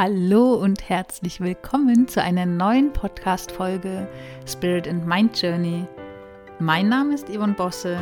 [0.00, 4.06] Hallo und herzlich willkommen zu einer neuen Podcast-Folge
[4.46, 5.88] Spirit and Mind Journey.
[6.60, 7.98] Mein Name ist Yvonne Bosse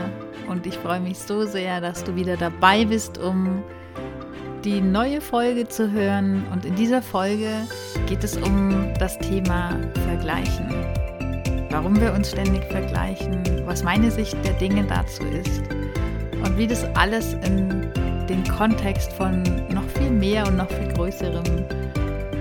[0.46, 3.62] und ich freue mich so sehr, dass du wieder dabei bist, um
[4.62, 6.44] die neue Folge zu hören.
[6.52, 7.66] Und in dieser Folge
[8.06, 9.70] geht es um das Thema
[10.06, 10.68] Vergleichen.
[11.70, 15.62] Warum wir uns ständig vergleichen, was meine Sicht der Dinge dazu ist
[16.44, 17.90] und wie das alles in
[18.28, 21.44] den Kontext von noch viel mehr und noch viel größerem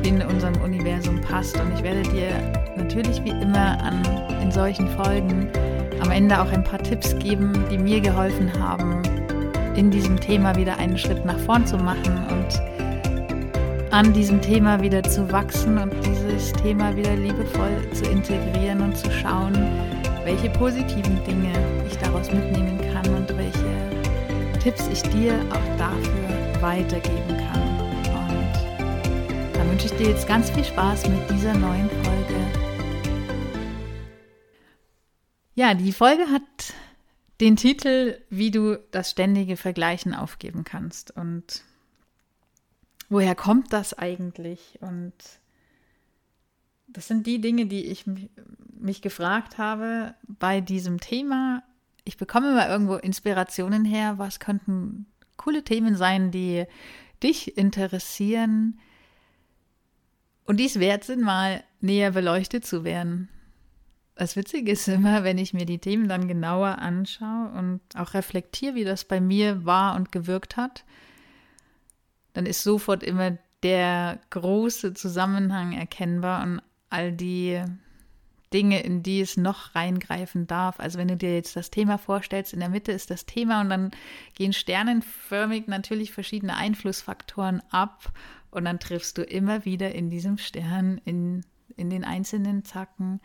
[0.04, 1.60] in unserem Universum passt.
[1.60, 2.30] Und ich werde dir
[2.76, 4.04] natürlich wie immer an,
[4.42, 5.50] in solchen Folgen
[6.02, 9.02] am Ende auch ein paar Tipps geben, die mir geholfen haben,
[9.76, 12.62] in diesem Thema wieder einen Schritt nach vorn zu machen und
[13.92, 19.10] an diesem Thema wieder zu wachsen und dieses Thema wieder liebevoll zu integrieren und zu
[19.10, 19.54] schauen,
[20.26, 21.54] welche positiven Dinge
[21.88, 23.95] ich daraus mitnehmen kann und welche
[24.66, 27.76] Tipps ich dir auch dafür weitergeben kann
[29.76, 32.36] wünsche ich dir jetzt ganz viel Spaß mit dieser neuen Folge.
[35.54, 36.74] Ja, die Folge hat
[37.42, 41.12] den Titel, wie du das ständige Vergleichen aufgeben kannst.
[41.12, 41.64] Und
[43.10, 44.80] woher kommt das eigentlich?
[44.80, 45.14] Und
[46.88, 48.06] das sind die Dinge, die ich
[48.80, 51.64] mich gefragt habe bei diesem Thema.
[52.06, 54.18] Ich bekomme immer irgendwo Inspirationen her.
[54.18, 56.66] Was könnten coole Themen sein, die
[57.22, 58.80] dich interessieren?
[60.46, 63.30] und die es wert sind, mal näher beleuchtet zu werden.
[64.16, 68.76] Das Witzige ist immer, wenn ich mir die Themen dann genauer anschaue und auch reflektiere,
[68.76, 70.86] wie das bei mir war und gewirkt hat,
[72.34, 77.62] dann ist sofort immer der große Zusammenhang erkennbar und all die
[78.56, 80.80] Dinge, in die es noch reingreifen darf.
[80.80, 83.70] Also wenn du dir jetzt das Thema vorstellst, in der Mitte ist das Thema und
[83.70, 83.92] dann
[84.34, 88.14] gehen sternenförmig natürlich verschiedene Einflussfaktoren ab
[88.52, 91.44] und dann triffst du immer wieder in diesem Stern, in,
[91.76, 93.20] in den einzelnen Zacken,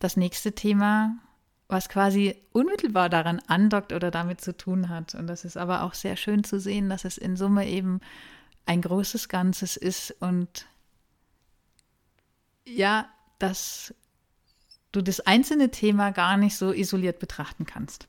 [0.00, 1.14] das nächste Thema,
[1.68, 5.14] was quasi unmittelbar daran andockt oder damit zu tun hat.
[5.14, 8.00] Und das ist aber auch sehr schön zu sehen, dass es in Summe eben
[8.66, 10.66] ein großes Ganzes ist und
[12.66, 13.08] ja,
[13.38, 13.94] dass
[14.92, 18.08] du das einzelne Thema gar nicht so isoliert betrachten kannst.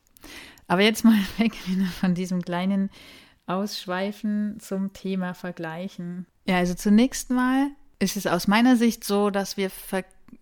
[0.66, 1.54] Aber jetzt mal weg
[2.00, 2.90] von diesem kleinen
[3.46, 6.26] Ausschweifen zum Thema Vergleichen.
[6.46, 9.70] Ja, also zunächst mal ist es aus meiner Sicht so, dass wir,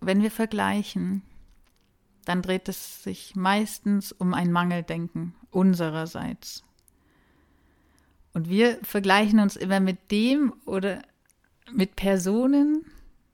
[0.00, 1.22] wenn wir vergleichen,
[2.24, 6.64] dann dreht es sich meistens um ein Mangeldenken unsererseits.
[8.32, 11.02] Und wir vergleichen uns immer mit dem oder
[11.72, 12.84] mit Personen,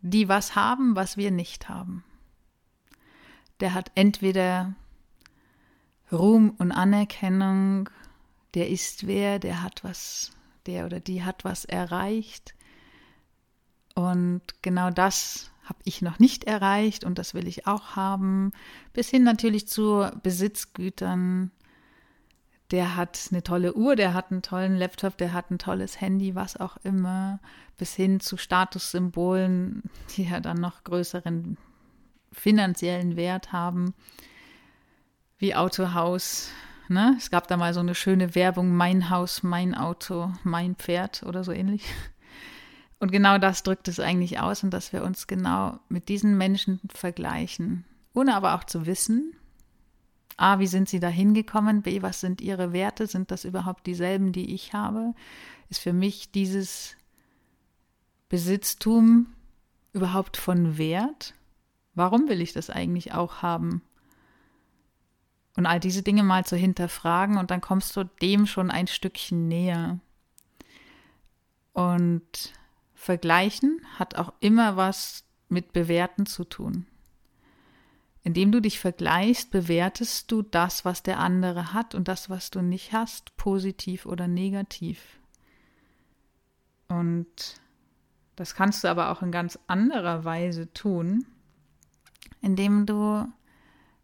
[0.00, 2.04] die was haben, was wir nicht haben.
[3.60, 4.74] Der hat entweder
[6.12, 7.88] Ruhm und Anerkennung,
[8.54, 10.32] der ist wer, der hat was,
[10.66, 12.56] der oder die hat was erreicht,
[13.96, 18.52] und genau das habe ich noch nicht erreicht und das will ich auch haben.
[18.92, 21.50] Bis hin natürlich zu Besitzgütern.
[22.72, 26.34] Der hat eine tolle Uhr, der hat einen tollen Laptop, der hat ein tolles Handy,
[26.34, 27.40] was auch immer.
[27.78, 29.82] Bis hin zu Statussymbolen,
[30.16, 31.56] die ja dann noch größeren
[32.32, 33.94] finanziellen Wert haben,
[35.38, 36.50] wie Autohaus.
[36.88, 37.14] Ne?
[37.18, 41.44] Es gab da mal so eine schöne Werbung, mein Haus, mein Auto, mein Pferd oder
[41.44, 41.84] so ähnlich.
[42.98, 46.80] Und genau das drückt es eigentlich aus und dass wir uns genau mit diesen Menschen
[46.92, 49.34] vergleichen, ohne aber auch zu wissen,
[50.38, 54.32] A, wie sind sie da hingekommen, B, was sind ihre Werte, sind das überhaupt dieselben,
[54.32, 55.14] die ich habe?
[55.70, 56.96] Ist für mich dieses
[58.28, 59.28] Besitztum
[59.92, 61.34] überhaupt von Wert?
[61.96, 63.82] Warum will ich das eigentlich auch haben?
[65.56, 69.48] Und all diese Dinge mal zu hinterfragen und dann kommst du dem schon ein Stückchen
[69.48, 69.98] näher.
[71.72, 72.52] Und
[72.94, 76.86] Vergleichen hat auch immer was mit Bewerten zu tun.
[78.22, 82.60] Indem du dich vergleichst, bewertest du das, was der andere hat und das, was du
[82.60, 85.18] nicht hast, positiv oder negativ.
[86.88, 87.60] Und
[88.34, 91.24] das kannst du aber auch in ganz anderer Weise tun,
[92.40, 93.26] indem du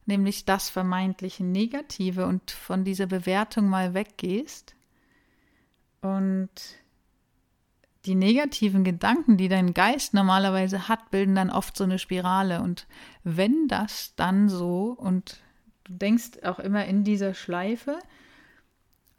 [0.07, 4.75] nämlich das vermeintliche Negative und von dieser Bewertung mal weggehst
[6.01, 6.51] und
[8.05, 12.61] die negativen Gedanken, die dein Geist normalerweise hat, bilden dann oft so eine Spirale.
[12.61, 12.87] Und
[13.23, 15.41] wenn das dann so, und
[15.85, 17.99] du denkst auch immer in dieser Schleife,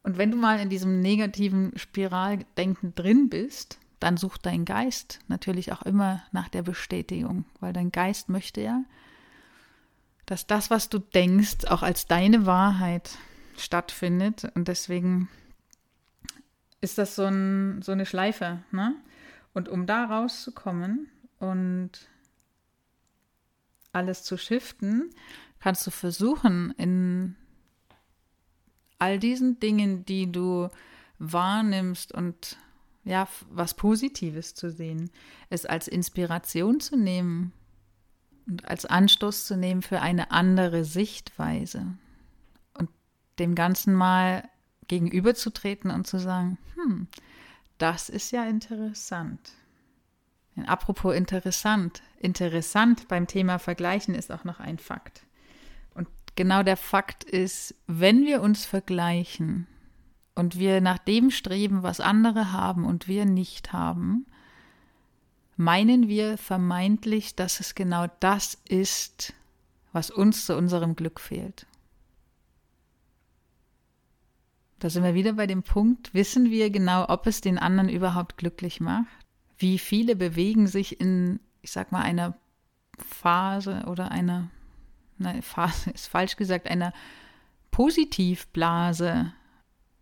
[0.03, 5.71] und wenn du mal in diesem negativen Spiraldenken drin bist, dann sucht dein Geist natürlich
[5.71, 8.83] auch immer nach der Bestätigung, weil dein Geist möchte ja,
[10.25, 13.17] dass das, was du denkst, auch als deine Wahrheit
[13.57, 14.51] stattfindet.
[14.55, 15.29] Und deswegen
[16.81, 18.61] ist das so, ein, so eine Schleife.
[18.71, 18.93] Ne?
[19.53, 21.09] Und um da rauszukommen
[21.39, 21.91] und
[23.93, 25.11] alles zu shiften,
[25.61, 27.37] kannst du versuchen, in
[28.99, 30.67] all diesen Dingen, die du
[31.19, 32.57] wahrnimmst und
[33.03, 35.09] ja, was Positives zu sehen,
[35.49, 37.53] es als Inspiration zu nehmen
[38.47, 41.85] und als Anstoß zu nehmen für eine andere Sichtweise
[42.73, 42.89] und
[43.39, 44.47] dem Ganzen mal
[44.87, 47.07] gegenüberzutreten und zu sagen, hm,
[47.77, 49.51] das ist ja interessant.
[50.55, 55.25] Und apropos interessant, interessant beim Thema Vergleichen ist auch noch ein Fakt.
[55.93, 59.67] Und genau der Fakt ist, wenn wir uns vergleichen
[60.35, 64.25] und wir nach dem streben, was andere haben und wir nicht haben,
[65.55, 69.33] meinen wir vermeintlich, dass es genau das ist,
[69.91, 71.67] was uns zu unserem Glück fehlt.
[74.79, 78.37] Da sind wir wieder bei dem Punkt, wissen wir genau, ob es den anderen überhaupt
[78.37, 79.07] glücklich macht?
[79.57, 82.35] Wie viele bewegen sich in, ich sag mal, einer
[82.99, 84.49] Phase oder einer,
[85.17, 86.91] nein, Phase ist falsch gesagt, einer
[87.71, 89.31] Positivblase.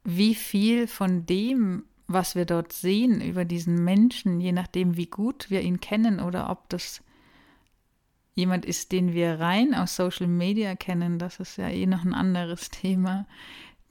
[0.03, 1.83] Wie viel von dem
[2.13, 6.49] was wir dort sehen über diesen Menschen, je nachdem, wie gut wir ihn kennen oder
[6.49, 7.01] ob das
[8.33, 12.13] jemand ist, den wir rein aus Social Media kennen, das ist ja eh noch ein
[12.13, 13.25] anderes Thema.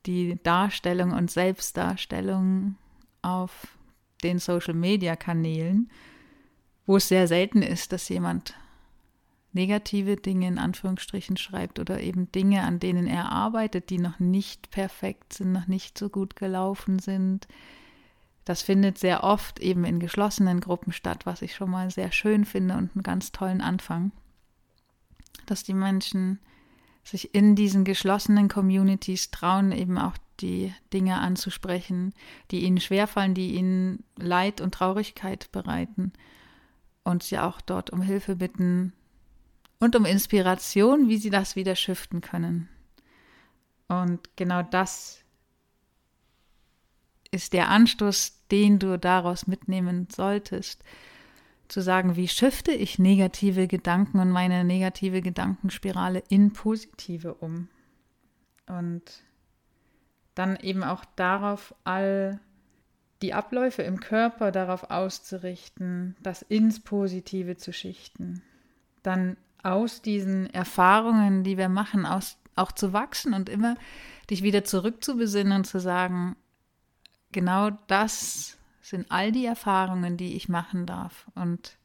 [0.06, 2.76] Die Darstellung und Selbstdarstellung
[3.22, 3.78] auf
[4.22, 5.90] den Social Media Kanälen,
[6.86, 8.54] wo es sehr selten ist, dass jemand
[9.52, 14.70] negative Dinge in Anführungsstrichen schreibt oder eben Dinge, an denen er arbeitet, die noch nicht
[14.70, 17.48] perfekt sind, noch nicht so gut gelaufen sind,
[18.44, 22.44] das findet sehr oft eben in geschlossenen Gruppen statt, was ich schon mal sehr schön
[22.44, 24.12] finde und einen ganz tollen Anfang.
[25.46, 26.40] Dass die Menschen
[27.04, 32.14] sich in diesen geschlossenen Communities trauen, eben auch die Dinge anzusprechen,
[32.50, 36.12] die ihnen schwerfallen, die ihnen Leid und Traurigkeit bereiten
[37.04, 38.92] und sie auch dort um Hilfe bitten
[39.80, 42.68] und um Inspiration, wie sie das wieder shiften können.
[43.88, 45.24] Und genau das
[47.32, 50.84] ist der Anstoß, den du daraus mitnehmen solltest,
[51.68, 57.68] zu sagen, wie shifte ich negative Gedanken und meine negative Gedankenspirale in positive um.
[58.66, 59.02] Und
[60.34, 62.40] dann eben auch darauf all
[63.22, 68.42] die Abläufe im Körper darauf auszurichten, das ins Positive zu schichten.
[69.02, 73.76] Dann aus diesen Erfahrungen, die wir machen, aus, auch zu wachsen und immer
[74.28, 76.36] dich wieder zurückzubesinnen und zu sagen,
[77.32, 81.76] genau das sind all die Erfahrungen, die ich machen darf und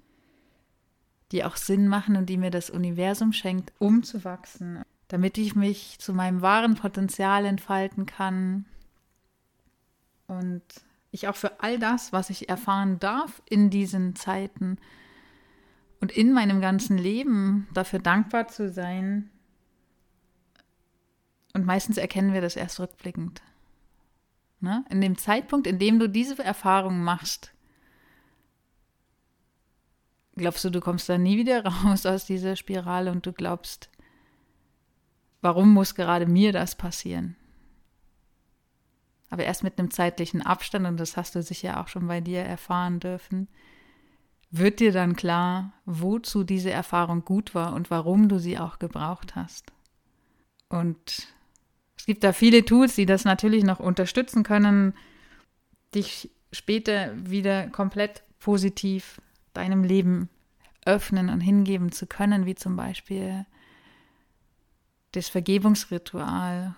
[1.32, 5.56] die auch Sinn machen und die mir das Universum schenkt, um zu wachsen, damit ich
[5.56, 8.66] mich zu meinem wahren Potenzial entfalten kann
[10.28, 10.64] und
[11.12, 14.78] ich auch für all das, was ich erfahren darf in diesen Zeiten
[16.02, 19.30] und in meinem ganzen Leben dafür dankbar zu sein.
[21.54, 23.42] Und meistens erkennen wir das erst rückblickend.
[24.60, 24.84] Ne?
[24.90, 27.54] In dem Zeitpunkt, in dem du diese Erfahrung machst,
[30.36, 33.90] glaubst du, du kommst da nie wieder raus aus dieser Spirale und du glaubst,
[35.42, 37.36] warum muss gerade mir das passieren?
[39.30, 42.42] Aber erst mit einem zeitlichen Abstand, und das hast du sicher auch schon bei dir
[42.42, 43.48] erfahren dürfen,
[44.58, 49.36] wird dir dann klar, wozu diese Erfahrung gut war und warum du sie auch gebraucht
[49.36, 49.72] hast.
[50.70, 51.28] Und
[51.98, 54.94] es gibt da viele Tools, die das natürlich noch unterstützen können,
[55.94, 59.22] dich später wieder komplett positiv
[59.54, 60.30] deinem Leben
[60.86, 63.46] öffnen und hingeben zu können, wie zum Beispiel
[65.14, 66.76] das Vergebungsritual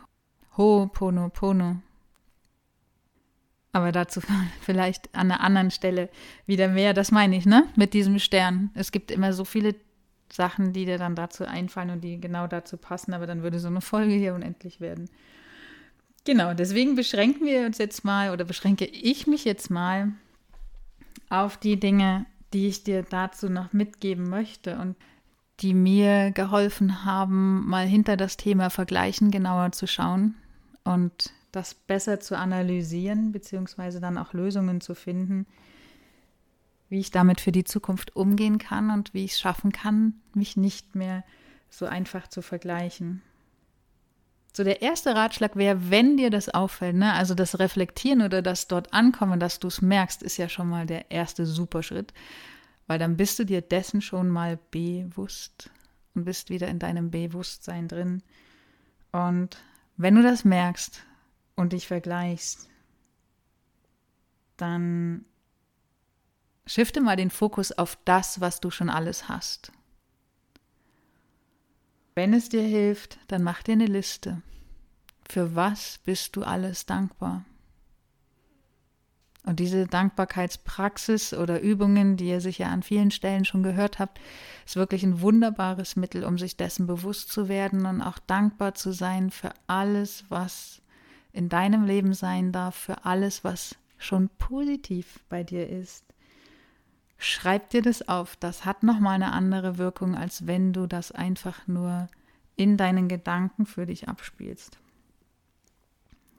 [0.55, 1.81] Ho'oponopono.
[3.77, 4.21] Aber dazu
[4.61, 6.09] vielleicht an einer anderen Stelle
[6.47, 6.95] wieder mehr.
[6.95, 7.67] Das meine ich, ne?
[7.75, 8.71] Mit diesem Stern.
[8.73, 9.75] Es gibt immer so viele
[10.33, 13.67] Sachen, die dir dann dazu einfallen und die genau dazu passen, aber dann würde so
[13.67, 15.09] eine Folge hier unendlich werden.
[16.25, 20.11] Genau, deswegen beschränken wir uns jetzt mal oder beschränke ich mich jetzt mal
[21.29, 24.95] auf die Dinge, die ich dir dazu noch mitgeben möchte und
[25.59, 30.33] die mir geholfen haben, mal hinter das Thema Vergleichen genauer zu schauen
[30.83, 35.45] und das besser zu analysieren, beziehungsweise dann auch Lösungen zu finden,
[36.89, 40.57] wie ich damit für die Zukunft umgehen kann und wie ich es schaffen kann, mich
[40.57, 41.23] nicht mehr
[41.69, 43.21] so einfach zu vergleichen.
[44.53, 48.67] So der erste Ratschlag wäre, wenn dir das auffällt, ne, also das Reflektieren oder das
[48.67, 52.13] dort ankommen, dass du es merkst, ist ja schon mal der erste Superschritt,
[52.87, 55.69] weil dann bist du dir dessen schon mal bewusst
[56.15, 58.23] und bist wieder in deinem Bewusstsein drin.
[59.11, 59.57] Und
[59.97, 61.03] wenn du das merkst
[61.57, 62.69] und dich vergleichst,
[64.55, 65.25] dann
[66.65, 69.71] Shifte mal den Fokus auf das, was du schon alles hast.
[72.13, 74.41] Wenn es dir hilft, dann mach dir eine Liste.
[75.29, 77.45] Für was bist du alles dankbar?
[79.43, 84.19] Und diese Dankbarkeitspraxis oder Übungen, die ihr sicher an vielen Stellen schon gehört habt,
[84.65, 88.91] ist wirklich ein wunderbares Mittel, um sich dessen bewusst zu werden und auch dankbar zu
[88.91, 90.81] sein für alles, was
[91.31, 96.05] in deinem Leben sein darf, für alles, was schon positiv bei dir ist.
[97.17, 98.35] Schreib dir das auf.
[98.35, 102.07] Das hat nochmal eine andere Wirkung, als wenn du das einfach nur
[102.55, 104.77] in deinen Gedanken für dich abspielst.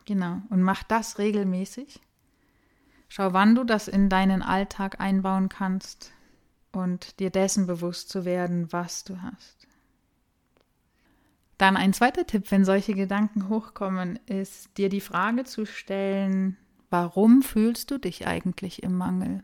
[0.05, 0.41] Genau.
[0.51, 2.01] Und mach das regelmäßig.
[3.09, 6.13] Schau, wann du das in deinen Alltag einbauen kannst
[6.73, 9.68] und dir dessen bewusst zu werden, was du hast.
[11.59, 16.57] Dann ein zweiter Tipp, wenn solche Gedanken hochkommen, ist dir die Frage zu stellen,
[16.89, 19.43] warum fühlst du dich eigentlich im Mangel?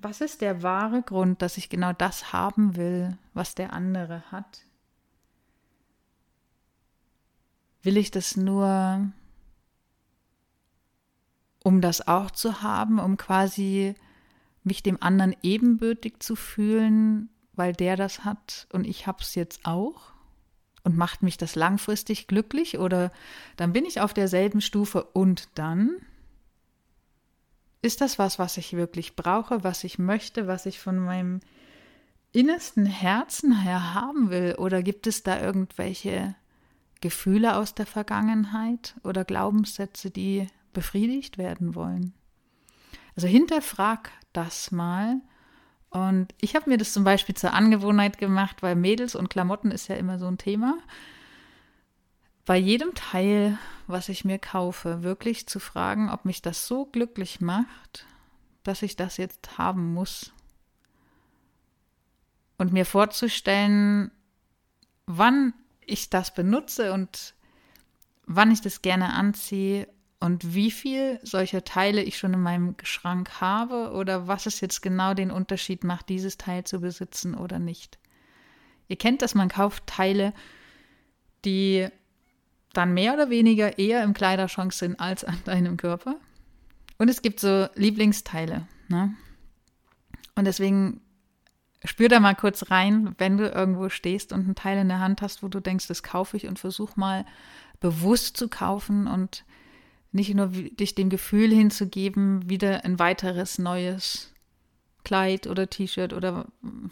[0.00, 4.64] Was ist der wahre Grund, dass ich genau das haben will, was der andere hat?
[7.82, 9.12] Will ich das nur
[11.64, 13.94] um das auch zu haben, um quasi
[14.64, 20.12] mich dem anderen ebenbürtig zu fühlen, weil der das hat und ich hab's jetzt auch?
[20.84, 23.12] Und macht mich das langfristig glücklich oder
[23.56, 25.96] dann bin ich auf derselben Stufe und dann?
[27.82, 31.40] Ist das was, was ich wirklich brauche, was ich möchte, was ich von meinem
[32.32, 34.56] innersten Herzen her haben will?
[34.56, 36.34] Oder gibt es da irgendwelche
[37.02, 42.14] Gefühle aus der Vergangenheit oder Glaubenssätze, die befriedigt werden wollen.
[43.14, 45.20] Also hinterfrag das mal.
[45.92, 49.88] Und ich habe mir das zum Beispiel zur Angewohnheit gemacht, weil Mädels und Klamotten ist
[49.88, 50.78] ja immer so ein Thema.
[52.46, 57.42] Bei jedem Teil, was ich mir kaufe, wirklich zu fragen, ob mich das so glücklich
[57.42, 58.06] macht,
[58.62, 60.32] dass ich das jetzt haben muss.
[62.56, 64.10] Und mir vorzustellen,
[65.04, 65.52] wann
[65.84, 67.34] ich das benutze und
[68.24, 69.88] wann ich das gerne anziehe
[70.22, 74.80] und wie viel solcher Teile ich schon in meinem Schrank habe oder was es jetzt
[74.80, 77.98] genau den Unterschied macht, dieses Teil zu besitzen oder nicht.
[78.86, 80.32] Ihr kennt das, man kauft Teile,
[81.44, 81.88] die
[82.72, 86.14] dann mehr oder weniger eher im Kleiderschrank sind als an deinem Körper.
[86.98, 88.68] Und es gibt so Lieblingsteile.
[88.86, 89.16] Ne?
[90.36, 91.00] Und deswegen
[91.82, 95.20] spür da mal kurz rein, wenn du irgendwo stehst und einen Teil in der Hand
[95.20, 97.26] hast, wo du denkst, das kaufe ich und versuch mal
[97.80, 99.44] bewusst zu kaufen und
[100.12, 104.32] nicht nur dich dem Gefühl hinzugeben, wieder ein weiteres neues
[105.04, 106.90] Kleid oder T-Shirt oder mm,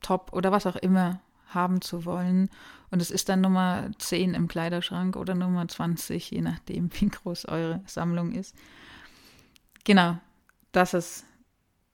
[0.00, 2.50] Top oder was auch immer haben zu wollen.
[2.90, 7.46] Und es ist dann Nummer 10 im Kleiderschrank oder Nummer 20, je nachdem, wie groß
[7.46, 8.54] eure Sammlung ist.
[9.84, 10.18] Genau,
[10.72, 11.24] das ist,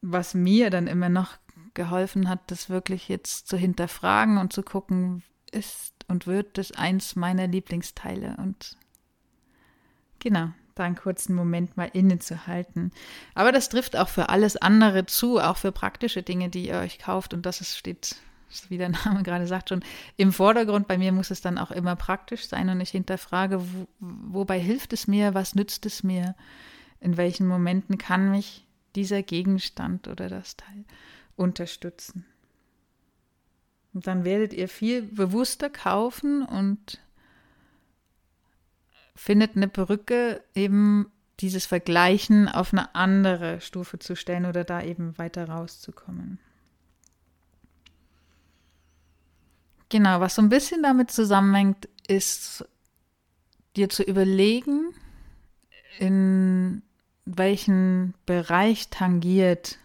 [0.02, 1.38] was mir dann immer noch
[1.74, 7.16] geholfen hat, das wirklich jetzt zu hinterfragen und zu gucken, ist und wird das eins
[7.16, 8.76] meiner Lieblingsteile und
[10.24, 12.92] Genau, da einen kurzen Moment mal innezuhalten.
[13.34, 16.98] Aber das trifft auch für alles andere zu, auch für praktische Dinge, die ihr euch
[16.98, 17.34] kauft.
[17.34, 18.16] Und das ist, steht,
[18.70, 19.84] wie der Name gerade sagt, schon
[20.16, 20.88] im Vordergrund.
[20.88, 24.94] Bei mir muss es dann auch immer praktisch sein und ich hinterfrage, wo, wobei hilft
[24.94, 26.34] es mir, was nützt es mir,
[27.00, 28.66] in welchen Momenten kann mich
[28.96, 30.86] dieser Gegenstand oder das Teil
[31.36, 32.24] unterstützen.
[33.92, 36.98] Und dann werdet ihr viel bewusster kaufen und
[39.14, 45.18] findet eine Brücke, eben dieses Vergleichen auf eine andere Stufe zu stellen oder da eben
[45.18, 46.38] weiter rauszukommen.
[49.88, 52.64] Genau, was so ein bisschen damit zusammenhängt, ist
[53.76, 54.94] dir zu überlegen,
[55.98, 56.82] in
[57.24, 59.78] welchen Bereich tangiert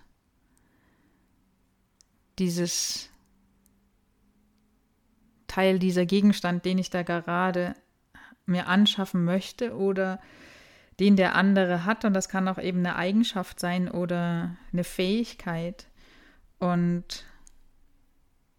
[2.37, 3.09] dieses
[5.47, 7.75] Teil, dieser Gegenstand, den ich da gerade
[8.49, 10.19] mir anschaffen möchte oder
[10.99, 12.05] den der andere hat.
[12.05, 15.87] Und das kann auch eben eine Eigenschaft sein oder eine Fähigkeit.
[16.59, 17.25] Und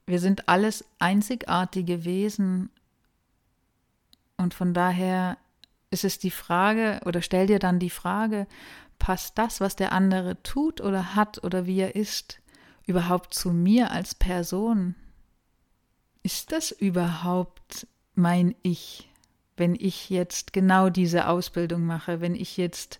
[0.06, 2.70] wir sind alles einzigartige Wesen.
[4.36, 5.36] Und von daher
[5.90, 8.46] ist es die Frage, oder stell dir dann die Frage,
[8.98, 12.40] passt das, was der andere tut oder hat oder wie er ist,
[12.86, 14.94] überhaupt zu mir als Person?
[16.22, 19.09] Ist das überhaupt mein Ich?
[19.60, 22.98] Wenn ich jetzt genau diese Ausbildung mache, wenn ich jetzt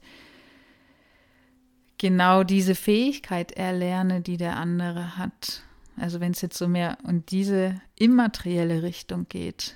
[1.99, 5.65] genau diese Fähigkeit erlerne, die der andere hat.
[5.97, 9.75] Also wenn es jetzt so mehr in diese immaterielle Richtung geht.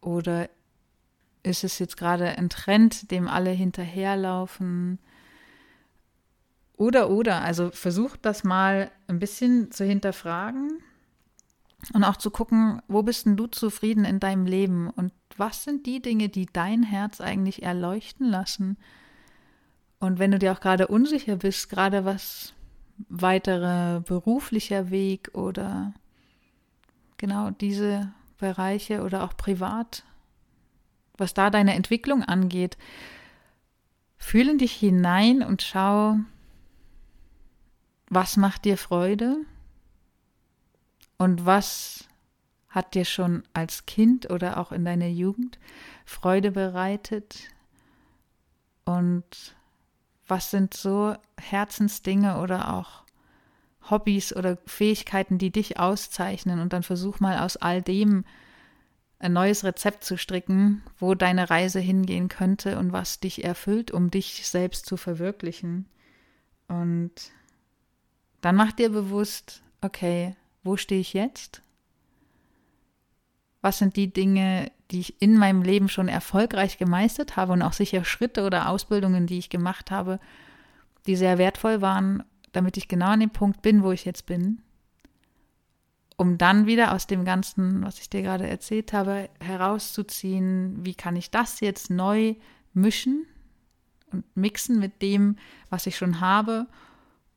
[0.00, 0.48] Oder
[1.42, 4.98] ist es jetzt gerade ein Trend, dem alle hinterherlaufen?
[6.76, 10.82] Oder, oder, also versuch das mal ein bisschen zu hinterfragen
[11.92, 15.86] und auch zu gucken, wo bist denn du zufrieden in deinem Leben und was sind
[15.86, 18.76] die Dinge, die dein Herz eigentlich erleuchten lassen.
[19.98, 22.54] Und wenn du dir auch gerade unsicher bist, gerade was
[23.08, 25.92] weiterer beruflicher Weg oder
[27.18, 30.04] genau diese Bereiche oder auch privat,
[31.16, 32.76] was da deine Entwicklung angeht,
[34.16, 36.16] fühle dich hinein und schau,
[38.08, 39.44] was macht dir Freude
[41.18, 42.08] und was
[42.68, 45.58] hat dir schon als Kind oder auch in deiner Jugend
[46.04, 47.48] Freude bereitet
[48.84, 49.56] und
[50.28, 53.04] was sind so Herzensdinge oder auch
[53.88, 58.24] Hobbys oder Fähigkeiten, die dich auszeichnen und dann versuch mal aus all dem
[59.18, 64.10] ein neues Rezept zu stricken, wo deine Reise hingehen könnte und was dich erfüllt, um
[64.10, 65.86] dich selbst zu verwirklichen.
[66.68, 67.12] Und
[68.42, 71.62] dann mach dir bewusst, okay, wo stehe ich jetzt?
[73.62, 77.72] Was sind die Dinge, die ich in meinem Leben schon erfolgreich gemeistert habe und auch
[77.72, 80.20] sicher Schritte oder Ausbildungen, die ich gemacht habe,
[81.06, 84.62] die sehr wertvoll waren, damit ich genau an dem Punkt bin, wo ich jetzt bin?
[86.16, 91.14] um dann wieder aus dem Ganzen, was ich dir gerade erzählt habe, herauszuziehen, wie kann
[91.14, 92.34] ich das jetzt neu
[92.72, 93.26] mischen
[94.12, 95.36] und mixen mit dem,
[95.68, 96.66] was ich schon habe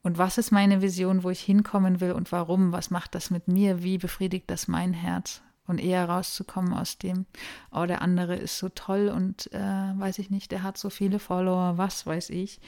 [0.02, 3.48] und was ist meine Vision, wo ich hinkommen will und warum, was macht das mit
[3.48, 5.42] mir, wie befriedigt das mein Herz?
[5.68, 7.28] Und eher rauszukommen aus dem,
[7.72, 11.20] oh, der andere ist so toll und äh, weiß ich nicht, der hat so viele
[11.20, 12.60] Follower, was weiß ich,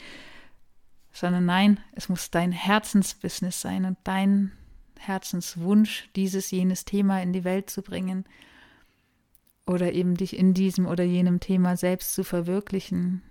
[1.12, 4.52] sondern nein, es muss dein Herzensbusiness sein und dein
[5.00, 8.24] Herzenswunsch, dieses, jenes Thema in die Welt zu bringen
[9.66, 13.22] oder eben dich in diesem oder jenem Thema selbst zu verwirklichen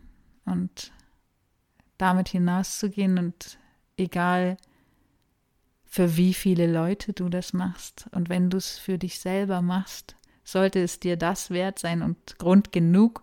[0.43, 0.91] und
[1.97, 3.57] damit hinauszugehen und
[4.01, 4.57] egal
[5.85, 10.15] für wie viele Leute du das machst und wenn du es für dich selber machst,
[10.43, 13.21] sollte es dir das wert sein und Grund genug,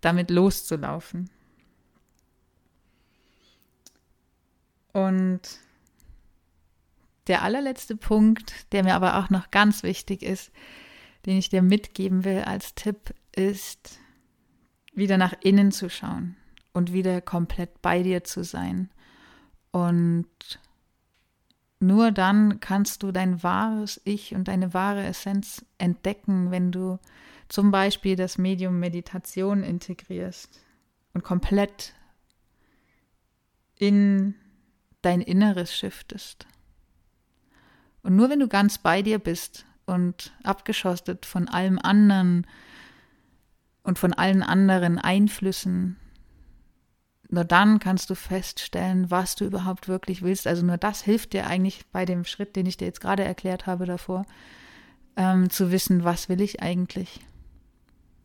[0.00, 1.30] damit loszulaufen.
[4.92, 5.40] Und
[7.26, 10.50] der allerletzte Punkt, der mir aber auch noch ganz wichtig ist,
[11.26, 14.00] den ich dir mitgeben will als Tipp, ist
[14.92, 16.36] wieder nach innen zu schauen
[16.72, 18.90] und wieder komplett bei dir zu sein.
[19.72, 20.26] Und
[21.78, 26.98] nur dann kannst du dein wahres Ich und deine wahre Essenz entdecken, wenn du
[27.48, 30.60] zum Beispiel das Medium Meditation integrierst
[31.14, 31.94] und komplett
[33.76, 34.34] in
[35.02, 36.46] dein Inneres shiftest.
[38.02, 42.46] Und nur wenn du ganz bei dir bist und abgeschottet von allem anderen
[43.82, 45.96] und von allen anderen Einflüssen,
[47.32, 50.48] nur dann kannst du feststellen, was du überhaupt wirklich willst.
[50.48, 53.66] Also nur das hilft dir eigentlich bei dem Schritt, den ich dir jetzt gerade erklärt
[53.66, 54.26] habe davor,
[55.16, 57.20] ähm, zu wissen, was will ich eigentlich.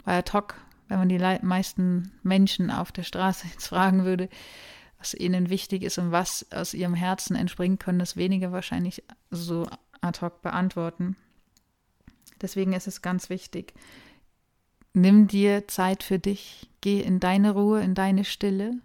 [0.03, 0.55] Bei ad hoc,
[0.87, 4.27] wenn man die meisten Menschen auf der Straße jetzt fragen würde,
[4.97, 9.67] was ihnen wichtig ist und was aus ihrem Herzen entspringt, können das wenige wahrscheinlich so
[10.01, 11.15] ad hoc beantworten.
[12.41, 13.73] Deswegen ist es ganz wichtig,
[14.93, 18.79] nimm dir Zeit für dich, geh in deine Ruhe, in deine Stille,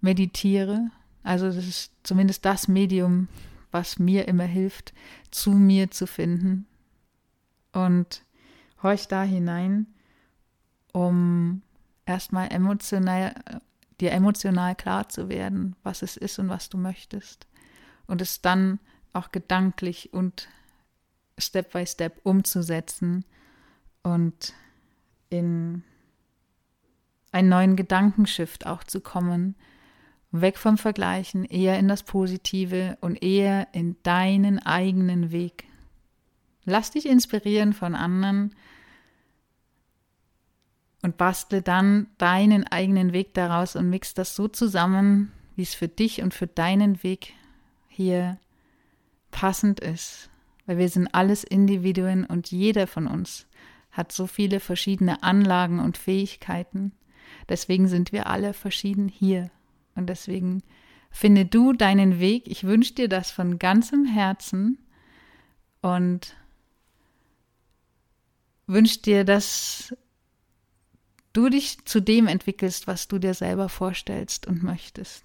[0.00, 0.90] meditiere.
[1.22, 3.28] Also das ist zumindest das Medium,
[3.70, 4.94] was mir immer hilft,
[5.30, 6.66] zu mir zu finden.
[7.72, 8.24] Und
[8.82, 9.86] horch da hinein,
[10.92, 11.62] um
[12.06, 13.34] erstmal emotional
[14.00, 17.46] dir emotional klar zu werden, was es ist und was du möchtest.
[18.06, 18.78] Und es dann
[19.12, 20.48] auch gedanklich und
[21.38, 23.24] Step by Step umzusetzen
[24.02, 24.54] und
[25.30, 25.82] in
[27.32, 29.54] einen neuen Gedankenshift auch zu kommen,
[30.30, 35.64] weg vom Vergleichen, eher in das Positive und eher in deinen eigenen Weg.
[36.64, 38.54] Lass dich inspirieren von anderen,
[41.02, 45.88] und bastle dann deinen eigenen Weg daraus und mix das so zusammen, wie es für
[45.88, 47.34] dich und für deinen Weg
[47.88, 48.38] hier
[49.30, 50.30] passend ist.
[50.66, 53.46] Weil wir sind alles Individuen und jeder von uns
[53.90, 56.92] hat so viele verschiedene Anlagen und Fähigkeiten.
[57.48, 59.50] Deswegen sind wir alle verschieden hier.
[59.98, 60.62] Und deswegen
[61.10, 62.46] finde du deinen Weg.
[62.46, 64.78] Ich wünsche dir das von ganzem Herzen
[65.82, 66.36] und
[68.68, 69.94] wünsche dir, dass
[71.32, 75.24] du dich zu dem entwickelst, was du dir selber vorstellst und möchtest.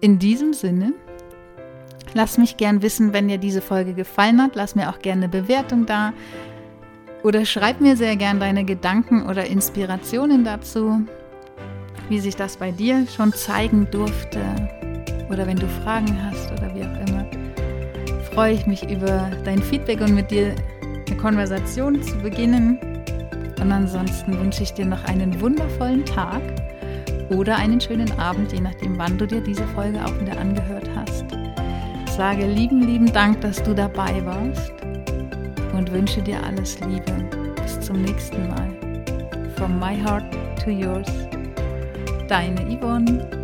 [0.00, 0.94] In diesem Sinne,
[2.14, 4.56] lass mich gern wissen, wenn dir diese Folge gefallen hat.
[4.56, 6.14] Lass mir auch gerne eine Bewertung da.
[7.22, 11.06] Oder schreib mir sehr gern deine Gedanken oder Inspirationen dazu.
[12.08, 14.40] Wie sich das bei dir schon zeigen durfte
[15.28, 17.26] oder wenn du Fragen hast oder wie auch immer,
[18.32, 20.54] freue ich mich über dein Feedback und mit dir
[21.08, 22.78] eine Konversation zu beginnen.
[23.60, 26.42] Und ansonsten wünsche ich dir noch einen wundervollen Tag
[27.30, 31.24] oder einen schönen Abend, je nachdem, wann du dir diese Folge auch wieder angehört hast.
[32.16, 34.72] Sage lieben, lieben Dank, dass du dabei warst
[35.72, 37.12] und wünsche dir alles Liebe.
[37.62, 38.68] Bis zum nächsten Mal.
[39.56, 40.24] From my heart
[40.62, 41.31] to yours.
[42.32, 43.41] Deine Yvonne.